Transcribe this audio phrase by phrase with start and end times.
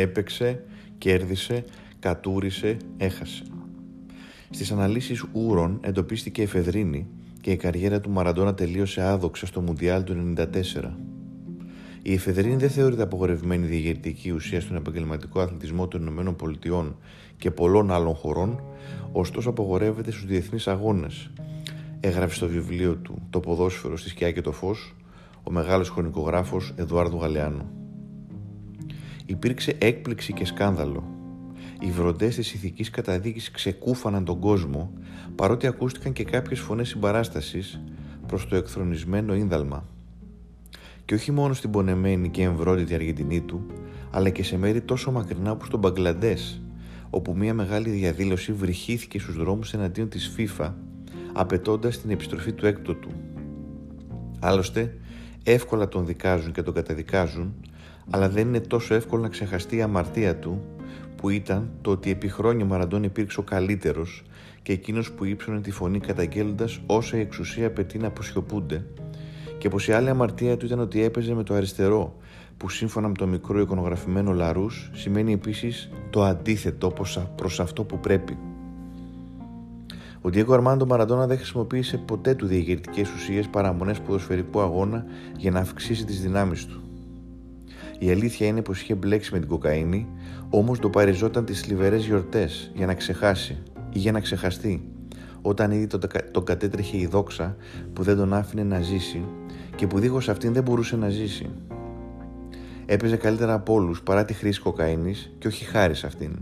[0.00, 0.64] Έπαιξε,
[0.98, 1.64] κέρδισε,
[1.98, 3.42] κατούρισε, έχασε.
[4.50, 7.06] Στις αναλύσεις ούρων εντοπίστηκε εφεδρίνη
[7.40, 10.44] και η καριέρα του Μαραντόνα τελείωσε άδοξα στο Μουντιάλ του 1994.
[12.02, 16.96] Η εφεδρίνη δεν θεωρείται απογορευμένη διαγερτική ουσία στον επαγγελματικό αθλητισμό των ΗΠΑ
[17.36, 18.62] και πολλών άλλων χωρών,
[19.12, 21.30] ωστόσο απογορεύεται στους διεθνείς αγώνες.
[22.00, 24.94] Έγραψε στο βιβλίο του «Το ποδόσφαιρο στη σκιά και το φως»
[25.42, 27.79] ο μεγάλος χρονικογράφος Εδουάρδου Γαλεάνου.
[29.30, 31.04] Υπήρξε έκπληξη και σκάνδαλο.
[31.80, 34.92] Οι βροντές της ηθικής καταδίκης ξεκούφαναν τον κόσμο,
[35.34, 37.80] παρότι ακούστηκαν και κάποιες φωνές συμπαράστασης
[38.26, 39.86] προς το εκθρονισμένο ίνδαλμα.
[41.04, 43.66] Και όχι μόνο στην πονεμένη και εμβρόντιτη Αργεντινή του,
[44.10, 46.62] αλλά και σε μέρη τόσο μακρινά όπως το Μπαγκλαντές,
[47.10, 50.72] όπου μια μεγάλη διαδήλωση βρυχήθηκε στους δρόμους εναντίον της FIFA,
[51.32, 53.10] απαιτώντας την επιστροφή του έκτοτου.
[54.40, 54.96] Άλλωστε,
[55.42, 57.54] εύκολα τον δικάζουν και τον καταδικάζουν,
[58.10, 60.62] αλλά δεν είναι τόσο εύκολο να ξεχαστεί η αμαρτία του,
[61.16, 64.22] που ήταν το ότι επί χρόνια ο Μαραντών υπήρξε ο καλύτερος
[64.62, 68.84] και εκείνος που ύψωνε τη φωνή καταγγέλλοντας όσα η εξουσία απαιτεί να αποσιωπούνται,
[69.58, 72.16] και πως η άλλη αμαρτία του ήταν ότι έπαιζε με το αριστερό,
[72.56, 76.92] που σύμφωνα με το μικρό εικονογραφημένο Λαρούς σημαίνει επίσης το αντίθετο
[77.34, 78.38] προς αυτό που πρέπει.
[80.20, 85.04] Ο Ντιέγκο Αρμάντο Μαραντόνα δεν χρησιμοποίησε ποτέ του διηγητικέ ουσίες παραμονές ποδοσφαιρικού αγώνα
[85.36, 86.89] για να αυξήσει τις δυνάμεις του.
[88.02, 90.08] Η αλήθεια είναι πως είχε μπλέξει με την κοκαίνη,
[90.50, 93.58] όμως το παριζόταν τις θλιβερές γιορτές για να ξεχάσει
[93.92, 94.82] ή για να ξεχαστεί,
[95.42, 97.56] όταν ήδη τον, τον κατέτρεχε η δόξα
[97.92, 99.24] που δεν τον άφηνε να ζήσει
[99.76, 101.50] και που δίχως αυτήν δεν μπορούσε να ζήσει.
[102.86, 106.38] Έπαιζε καλύτερα από όλους παρά τη χρήση κοκαίνης και όχι χάρη σε αυτήν.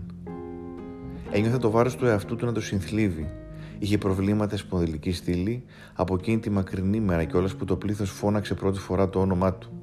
[1.31, 3.31] Ένιωθε το βάρος του εαυτού του να το συνθλίβει
[3.79, 8.79] Είχε προβλήματα σπονδυλική στήλη από εκείνη τη μακρινή μέρα κιόλας που το πλήθος φώναξε πρώτη
[8.79, 9.78] φορά το όνομά του.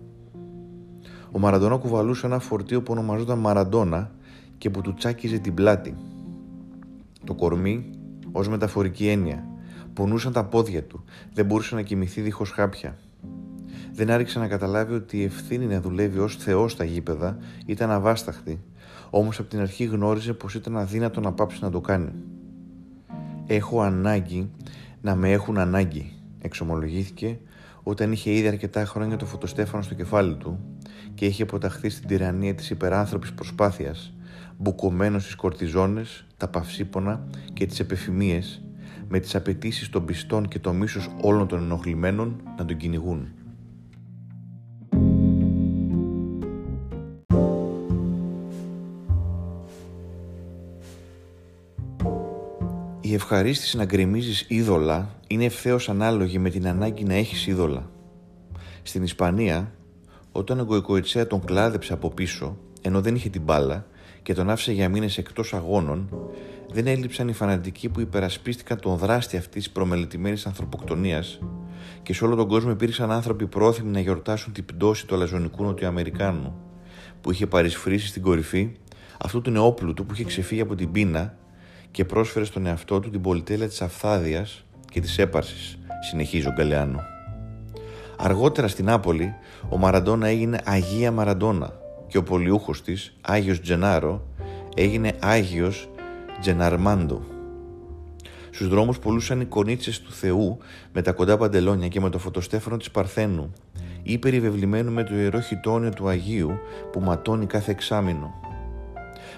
[1.36, 4.10] Ο Μαραντόνα κουβαλούσε ένα φορτίο που ονομαζόταν Μαραντόνα
[4.58, 5.94] και που του τσάκιζε την πλάτη.
[7.24, 7.91] Το κορμί
[8.32, 9.46] ως μεταφορική έννοια.
[9.92, 12.98] Πονούσαν τα πόδια του, δεν μπορούσε να κοιμηθεί δίχως χάπια.
[13.92, 18.60] Δεν άρχισε να καταλάβει ότι η ευθύνη να δουλεύει ως Θεός στα γήπεδα ήταν αβάσταχτη,
[19.10, 22.12] όμως από την αρχή γνώριζε πως ήταν αδύνατο να πάψει να το κάνει.
[23.46, 24.50] Έχω ανάγκη
[25.00, 27.38] να με έχουν ανάγκη, εξομολογήθηκε
[27.88, 30.58] όταν είχε ήδη αρκετά χρόνια το φωτοστέφανο στο κεφάλι του
[31.14, 34.12] και είχε αποταχθεί στην τυραννία της υπεράνθρωπης προσπάθειας,
[34.58, 38.62] μπουκωμένος στις κορτιζόνες, τα παυσίπονα και τις επεφημίες,
[39.08, 43.28] με τις απαιτήσεις των πιστών και το μίσος όλων των ενοχλημένων να τον κυνηγούν.
[53.16, 57.91] Ευχαρίστηση να γκρεμίζεις είδωλα είναι ευθέως ανάλογη με την ανάγκη να έχεις είδωλα.
[58.82, 59.72] Στην Ισπανία,
[60.32, 63.87] όταν ο Γκοϊκοετσέα τον κλάδεψε από πίσω, ενώ δεν είχε την μπάλα
[64.22, 66.09] και τον άφησε για μήνες εκτός αγώνων,
[66.72, 71.38] δεν έλειψαν οι φανατικοί που υπερασπίστηκαν τον δράστη αυτής της προμελετημένη ανθρωποκτονίας
[72.03, 76.55] και σε όλο τον κόσμο υπήρξαν άνθρωποι πρόθυμοι να γιορτάσουν την πτώση του αλαζονικού Νοτιοαμερικάνου,
[77.21, 78.76] που είχε παρισφρήσει στην κορυφή
[79.19, 81.37] αυτού του νεόπλου του που είχε ξεφύγει από την πείνα
[81.96, 85.78] και πρόσφερε στον εαυτό του την πολυτέλεια της αφθάδιας και της έπαρσης,
[86.10, 87.00] συνεχίζει ο Γκαλεάνο.
[88.16, 89.34] Αργότερα στην Νάπολη,
[89.68, 91.72] ο Μαραντόνα έγινε Αγία Μαραντόνα
[92.06, 94.26] και ο πολιούχος της, Άγιος Τζενάρο,
[94.74, 95.88] έγινε Άγιος
[96.40, 97.22] Τζεναρμάντο.
[98.50, 100.58] Στους δρόμους πουλούσαν οι κονίτσες του Θεού
[100.92, 103.52] με τα κοντά παντελόνια και με το φωτοστέφανο της Παρθένου
[104.02, 106.58] ή περιβεβλημένου με το ιερό χιτόνιο του Αγίου
[106.92, 108.45] που ματώνει κάθε εξάμηνο.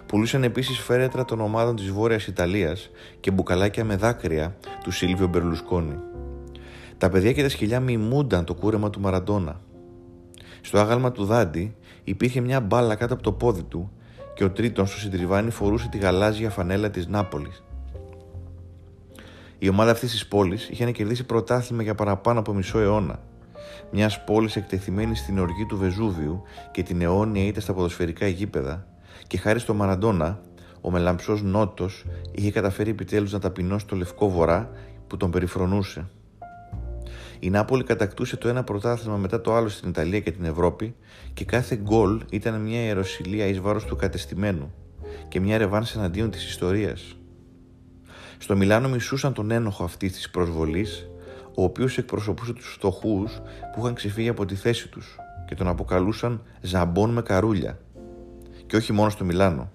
[0.09, 5.99] Πουλούσαν επίσης φέρετρα των ομάδων της Βόρειας Ιταλίας και μπουκαλάκια με δάκρυα του Σίλβιο Μπερλουσκόνη.
[6.99, 9.61] Τα παιδιά και τα σκυλιά μιμούνταν το κούρεμα του Μαραντόνα.
[10.61, 13.93] Στο άγαλμα του Δάντη υπήρχε μια μπάλα κάτω από το πόδι του
[14.35, 17.63] και ο τρίτον στο συντριβάνι φορούσε τη γαλάζια φανέλα της Νάπολης.
[19.59, 23.21] Η ομάδα αυτής της πόλης είχε να κερδίσει πρωτάθλημα για παραπάνω από μισό αιώνα.
[23.91, 28.87] Μιας πόλης εκτεθειμένης στην οργή του Βεζούβιου και την αιώνια ήττα στα ποδοσφαιρικά γήπεδα,
[29.27, 30.41] και χάρη στο Μαραντόνα,
[30.81, 34.71] ο μελαμψός Νότος είχε καταφέρει επιτέλους να ταπεινώσει το λευκό βορρά
[35.07, 36.09] που τον περιφρονούσε.
[37.41, 40.95] Η Νάπολη κατακτούσε το ένα πρωτάθλημα μετά το άλλο στην Ιταλία και την Ευρώπη
[41.35, 44.73] και κάθε γκολ ήταν μια ιεροσιλία εις βάρος του κατεστημένου
[45.29, 47.17] και μια ρεβάνση εναντίον της ιστορίας.
[48.39, 51.09] Στο Μιλάνο μισούσαν τον ένοχο αυτής της προσβολής,
[51.55, 53.41] ο οποίος εκπροσωπούσε τους φτωχούς
[53.75, 55.17] που είχαν ξεφύγει από τη θέση τους
[55.47, 57.79] και τον αποκαλούσαν «ζαμπόν με καρούλια»
[58.69, 59.71] και όχι μόνο στο Μιλάνο.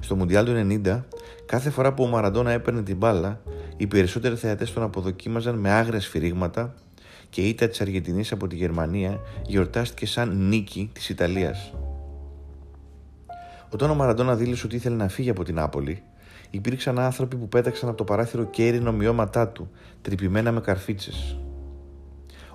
[0.00, 1.00] Στο Μουντιάλ του 90,
[1.46, 3.40] κάθε φορά που ο Μαραντόνα έπαιρνε την μπάλα,
[3.76, 6.74] οι περισσότεροι θεατές τον αποδοκίμαζαν με άγρια σφυρίγματα
[7.30, 11.74] και η ήττα της Αργεντινής από τη Γερμανία γιορτάστηκε σαν νίκη της Ιταλίας.
[13.70, 16.02] Όταν ο Μαραντόνα δήλωσε ότι ήθελε να φύγει από την Νάπολη,
[16.50, 19.70] υπήρξαν άνθρωποι που πέταξαν από το παράθυρο κέρινο μειώματά του,
[20.02, 21.38] τρυπημένα με καρφίτσες.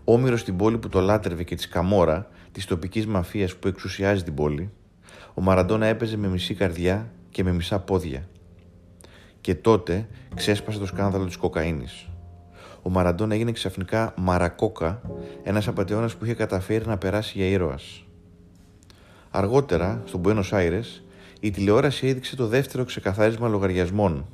[0.03, 4.33] Όμοιρο στην πόλη που το λάτρευε και της Καμόρα, της τοπικής μαφίας που εξουσιάζει την
[4.33, 4.71] πόλη,
[5.39, 8.27] ο Μαραντόνα έπαιζε με μισή καρδιά και με μισά πόδια.
[9.41, 12.07] Και τότε ξέσπασε το σκάνδαλο της κοκαίνης.
[12.81, 15.01] Ο Μαραντόνα έγινε ξαφνικά Μαρακόκα,
[15.43, 18.03] ένας απαταιώνας που είχε καταφέρει να περάσει για ήρωας.
[19.29, 21.01] Αργότερα, στον Buenos Aires,
[21.39, 24.25] η τηλεόραση έδειξε το δεύτερο ξεκαθάρισμα λογαριασμών.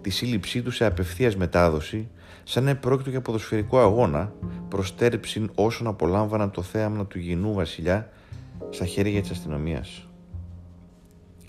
[0.00, 2.08] Τη σύλληψή του σε απευθείας μετάδοση,
[2.44, 4.32] σαν να πρόκειται για ποδοσφαιρικό αγώνα,
[4.68, 8.10] προστέρεψην όσων απολάμβαναν το θέαμα του γινού βασιλιά
[8.70, 10.08] στα χέρια της αστυνομίας.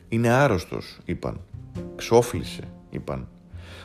[0.10, 1.40] Είναι άρρωστος, είπαν.
[1.96, 3.28] Ξόφλησε, είπαν.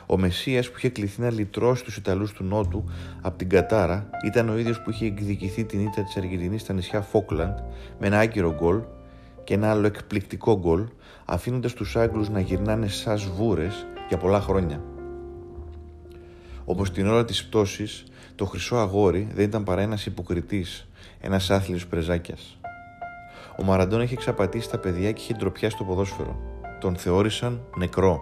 [0.05, 2.83] Ο Μεσσίας που είχε κληθεί να λυτρώσει τους Ιταλούς του Νότου
[3.21, 7.01] από την Κατάρα ήταν ο ίδιος που είχε εκδικηθεί την ήττα της Αργεντινής στα νησιά
[7.01, 7.57] Φόκλαντ
[7.99, 8.81] με ένα άγκυρο γκολ
[9.43, 10.87] και ένα άλλο εκπληκτικό γκολ,
[11.25, 13.67] αφήνοντας τους Άγγλους να γυρνάνε σαν βούρε
[14.07, 14.83] για πολλά χρόνια.
[16.65, 18.03] Όπως την ώρα της πτώσης,
[18.35, 20.87] το χρυσό αγόρι δεν ήταν παρά ένας υποκριτής,
[21.19, 22.57] ένας άθλιος πρεζάκιας.
[23.57, 26.39] Ο Μαραντών είχε εξαπατήσει τα παιδιά και είχε ντροπιάσει το ποδόσφαιρο.
[26.79, 28.19] Τον θεώρησαν νεκρό.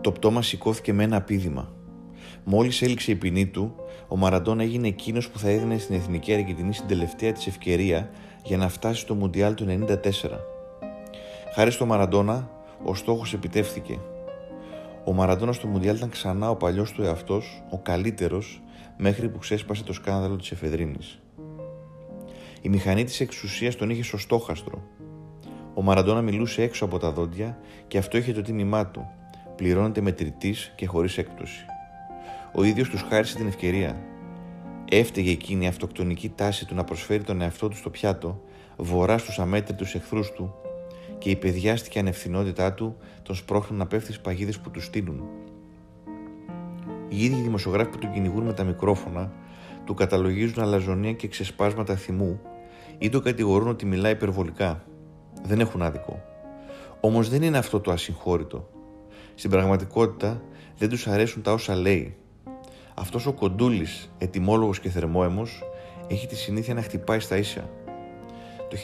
[0.00, 1.72] Το πτώμα σηκώθηκε με ένα πίδημα.
[2.44, 3.74] Μόλις έληξε η ποινή του,
[4.08, 8.10] ο Μαραντών έγινε εκείνος που θα έδινε στην Εθνική Αργεντινή στην τελευταία της ευκαιρία
[8.42, 9.96] για να φτάσει στο Μουντιάλ του 1994.
[11.54, 12.50] Χάρη στο Μαραντόνα,
[12.84, 13.98] ο στόχος επιτεύχθηκε.
[15.04, 18.62] Ο Μαραντόνα στο Μουντιάλ ήταν ξανά ο παλιός του εαυτός, ο καλύτερος,
[18.96, 21.18] μέχρι που ξέσπασε το σκάνδαλο της Εφεδρίνης.
[22.60, 24.82] Η μηχανή της εξουσίας τον είχε στο στόχαστρο.
[25.74, 27.58] Ο Μαραντόνα μιλούσε έξω από τα δόντια
[27.88, 29.06] και αυτό είχε το τίμημά του,
[29.56, 31.64] πληρώνεται μετρητής και χωρίς έκπτωση.
[32.54, 34.02] Ο ίδιος τους χάρισε την ευκαιρία.
[34.90, 38.42] Έφταιγε εκείνη η αυτοκτονική τάση του να προσφέρει τον εαυτό του στο πιάτο,
[38.76, 40.54] βορρά στους αμέτρητους εχθρούς του,
[41.18, 45.22] και η παιδιάστηκε ανευθυνότητά του τον σπρώχνουν να πέφτει στις παγίδες που τους στείλουν.
[47.08, 49.32] Οι ίδιοι δημοσιογράφοι που τον κυνηγούν με τα μικρόφωνα
[49.84, 52.40] του καταλογίζουν αλαζονία και ξεσπάσματα θυμού
[52.98, 54.84] ή το κατηγορούν ότι μιλάει υπερβολικά.
[55.42, 56.22] Δεν έχουν άδικο.
[57.00, 58.68] Όμως δεν είναι αυτό το ασυγχώρητο.
[59.34, 60.42] Στην πραγματικότητα
[60.78, 62.16] δεν τους αρέσουν τα όσα λέει.
[62.94, 65.62] Αυτός ο κοντούλης, ετοιμόλογος και θερμόαιμος,
[66.08, 67.70] έχει τη συνήθεια να χτυπάει στα ίσια.
[68.74, 68.80] Το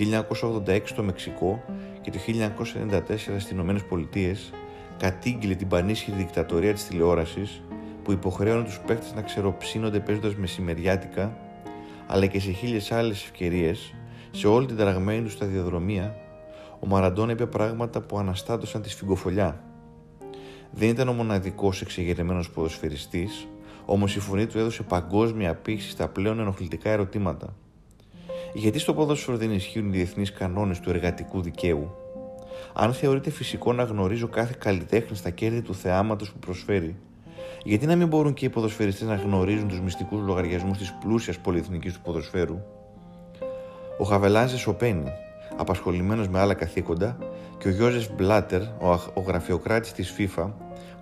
[0.67, 1.63] 1986 στο Μεξικό
[2.01, 4.53] και το 1994 στις Ηνωμένες Πολιτείες
[4.99, 7.63] κατήγγειλε την πανίσχυρη δικτατορία της τηλεόρασης
[8.03, 11.37] που υποχρέωνε τους παίκτες να ξεροψύνονται παίζοντας μεσημεριάτικα
[12.07, 13.95] αλλά και σε χίλιες άλλες ευκαιρίες
[14.31, 16.15] σε όλη την τραγμένη του σταδιοδρομία
[16.81, 19.65] ο Μαραντών είπε πράγματα που αναστάτωσαν τη σφιγγοφολιά
[20.71, 23.49] δεν ήταν ο μοναδικός εξεγερεμένος ποδοσφαιριστής,
[23.85, 27.55] όμως η φωνή του έδωσε παγκόσμια πίξη στα πλέον ενοχλητικά ερωτήματα.
[28.53, 31.91] Γιατί στο ποδόσφαιρο δεν ισχύουν οι διεθνείς κανόνες του εργατικού δικαίου,
[32.73, 36.97] αν θεωρείται φυσικό να γνωρίζω κάθε καλλιτέχνη στα κέρδη του θεάματος που προσφέρει,
[37.65, 41.93] γιατί να μην μπορούν και οι ποδοσφαιριστές να γνωρίζουν τους μυστικούς λογαριασμούς της πλούσιας πολυεθνικής
[41.93, 42.59] του ποδοσφαίρου;
[43.99, 45.11] Ο Χαβελάζε σωπαίνει,
[45.57, 47.19] απασχολημένος με άλλα καθήκοντα,
[47.59, 50.51] και ο Γιώζεφ Μπλάτερ, ο, ο γραφειοκράτης της FIFA,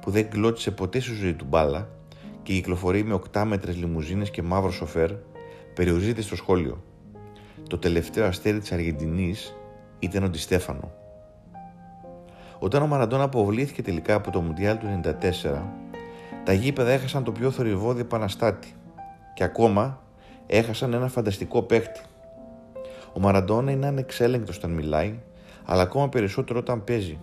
[0.01, 1.89] που δεν κλώτησε ποτέ στη ζωή του μπάλα
[2.43, 5.11] και κυκλοφορεί με οκτάμετρες λιμουζίνες και μαύρο σοφέρ,
[5.75, 6.83] περιορίζεται στο σχόλιο.
[7.69, 9.55] Το τελευταίο αστέρι της Αργεντινής
[9.99, 10.93] ήταν ο Στέφανο.
[12.59, 15.63] Όταν ο Μαραντών αποβλήθηκε τελικά από το Μουντιάλ του 1994,
[16.45, 18.75] τα γήπεδα έχασαν το πιο θορυβόδη επαναστάτη
[19.35, 20.03] και ακόμα
[20.47, 22.01] έχασαν ένα φανταστικό παίχτη.
[23.13, 25.19] Ο Μαραντόνα είναι ανεξέλεγκτος όταν μιλάει
[25.71, 27.19] αλλά ακόμα περισσότερο όταν παίζει.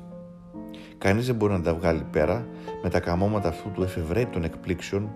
[0.98, 2.48] Κανείς δεν μπορεί να τα βγάλει πέρα
[2.84, 5.10] με τα καμώματα αυτού του εφευρέτων εκπλήξεων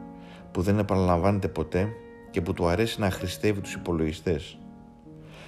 [0.51, 1.87] που δεν επαναλαμβάνεται ποτέ
[2.31, 4.57] και που του αρέσει να χρηστεύει τους υπολογιστές.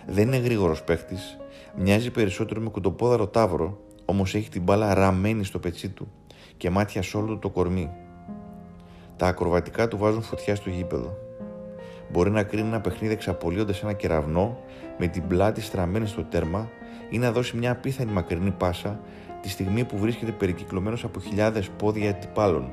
[0.08, 1.38] Δεν είναι γρήγορος παίχτης,
[1.76, 6.12] μοιάζει περισσότερο με κουτοπόδαρο τάβρο, όμως έχει την μπάλα ραμμένη στο πετσί του
[6.58, 7.90] και μάτια σ' όλο το κορμί.
[9.18, 11.18] Τα ακροβατικά του βάζουν φωτιά στο γήπεδο.
[12.12, 14.58] Μπορεί να κρίνει ένα παιχνίδι εξαπολύοντας ένα κεραυνό
[14.98, 16.70] με την πλάτη στραμμένη στο τέρμα
[17.10, 19.00] ή να δώσει μια απίθανη μακρινή πάσα
[19.42, 22.70] τη στιγμή που βρίσκεται περικυκλωμένος από χιλιάδες πόδια αντιπάλων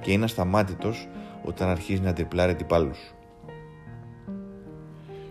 [0.00, 1.08] και είναι ασταμάτητος
[1.44, 3.14] όταν αρχίζει να τριπλάρει αντιπάλους.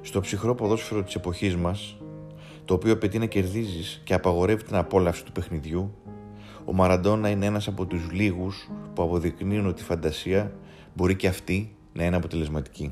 [0.09, 1.97] Στο ψυχρό ποδόσφαιρο της εποχής μας,
[2.65, 5.95] το οποίο απαιτεί να κερδίζεις και απαγορεύει την απόλαυση του παιχνιδιού,
[6.65, 10.51] ο Μαραντόνα είναι ένας από τους λίγους που αποδεικνύουν ότι η φαντασία
[10.93, 12.89] μπορεί και αυτή να είναι αποτελεσματική.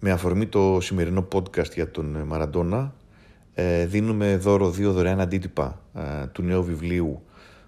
[0.00, 2.94] Με αφορμή το σημερινό podcast για τον ε, Μαραντόνα,
[3.54, 7.22] ε, δίνουμε δώρο δύο δωρεάν αντίτυπα ε, του νέου βιβλίου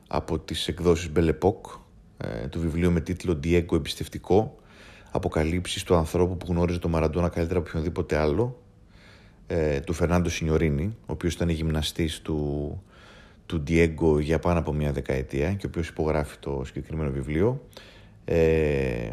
[0.08, 1.85] από τις εκδόσεις Μπελεπόκ ε,
[2.50, 4.56] του βιβλίου με τίτλο «Diego εμπιστευτικό»
[5.10, 8.60] αποκαλύψεις του ανθρώπου που γνώριζε τον Μαραντόνα καλύτερα από οποιονδήποτε άλλο
[9.46, 12.82] ε, του Φερνάντο Σινιωρίνη, ο οποίος ήταν γυμναστής του,
[13.46, 17.62] του Diego για πάνω από μια δεκαετία και ο οποίος υπογράφει το συγκεκριμένο βιβλίο.
[18.24, 19.10] Ε,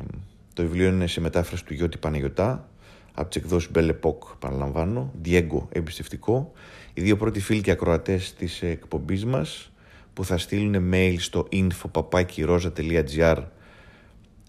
[0.54, 2.68] το βιβλίο είναι σε μετάφραση του Γιώτη Παναγιωτά
[3.14, 5.14] από τις εκδόσεις Belle Epoque, παραλαμβάνω.
[5.26, 6.52] Diego, εμπιστευτικό.
[6.94, 9.72] Οι δύο πρώτοι φίλοι και ακροατές της εκπομπής μας
[10.14, 13.44] που θα στείλουν mail στο info.papakiroza.gr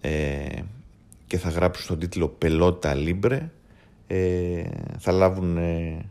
[0.01, 0.61] ε,
[1.27, 3.39] και θα γράψουν στον τίτλο Πελότα Libre
[4.07, 4.63] ε,
[4.97, 6.09] θα λάβουν ε,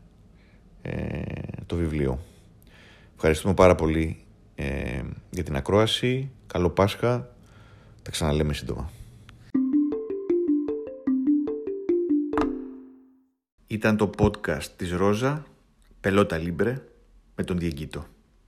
[0.82, 1.22] ε,
[1.66, 2.18] το βιβλίο.
[3.14, 6.30] Ευχαριστούμε πάρα πολύ ε, για την ακρόαση.
[6.46, 7.28] Καλό Πάσχα.
[8.02, 8.90] Τα ξαναλέμε σύντομα.
[13.66, 15.46] Ήταν το podcast της Ρόζα,
[16.00, 16.84] Πελότα Λίμπρε,
[17.34, 18.06] με τον Διεγκύτο.